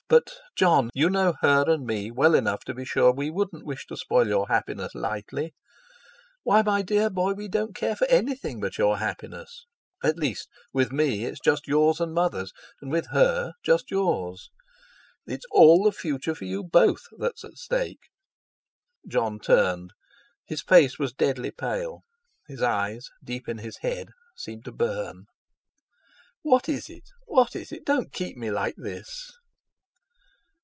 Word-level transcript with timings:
But, 0.09 0.29
Jon, 0.57 0.89
you 0.93 1.09
know 1.09 1.35
her 1.39 1.63
and 1.69 1.85
me 1.85 2.11
well 2.11 2.35
enough 2.35 2.65
to 2.65 2.73
be 2.73 2.83
sure 2.83 3.13
we 3.13 3.29
wouldn't 3.29 3.65
wish 3.65 3.87
to 3.87 3.95
spoil 3.95 4.27
your 4.27 4.45
happiness 4.49 4.93
lightly. 4.93 5.53
Why, 6.43 6.61
my 6.63 6.81
dear 6.81 7.09
boy, 7.09 7.31
we 7.31 7.47
don't 7.47 7.73
care 7.73 7.95
for 7.95 8.05
anything 8.07 8.59
but 8.59 8.77
your 8.77 8.97
happiness—at 8.97 10.17
least, 10.17 10.49
with 10.73 10.91
me 10.91 11.23
it's 11.23 11.39
just 11.39 11.65
yours 11.65 12.01
and 12.01 12.13
Mother's 12.13 12.51
and 12.81 12.91
with 12.91 13.07
her 13.11 13.53
just 13.63 13.89
yours. 13.89 14.49
It's 15.25 15.45
all 15.49 15.85
the 15.85 15.93
future 15.93 16.35
for 16.35 16.43
you 16.43 16.61
both 16.61 17.03
that's 17.17 17.45
at 17.45 17.53
stake." 17.53 18.09
Jon 19.07 19.39
turned. 19.39 19.91
His 20.45 20.61
face 20.61 20.99
was 20.99 21.13
deadly 21.13 21.51
pale; 21.51 22.01
his 22.49 22.61
eyes, 22.61 23.07
deep 23.23 23.47
in 23.47 23.59
his 23.59 23.77
head, 23.77 24.09
seemed 24.35 24.65
to 24.65 24.73
burn. 24.73 25.27
"What 26.41 26.67
is 26.67 26.89
it? 26.89 27.07
What 27.27 27.55
is 27.55 27.71
it? 27.71 27.85
Don't 27.85 28.11
keep 28.11 28.35
me 28.35 28.51
like 28.51 28.75
this!" 28.75 29.31